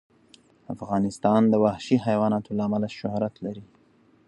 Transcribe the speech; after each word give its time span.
افغانستان 0.73 1.41
د 1.49 1.53
وحشي 1.63 1.97
حیواناتو 2.05 2.51
له 2.57 2.63
امله 2.67 2.87
شهرت 2.99 3.33
لري. 3.45 3.65